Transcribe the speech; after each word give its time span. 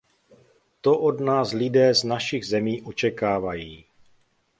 To 0.81 0.99
od 0.99 1.19
nás 1.19 1.53
lidé 1.53 1.95
z 1.95 2.03
našich 2.03 2.45
zemí 2.45 2.81
očekávají. 2.81 3.85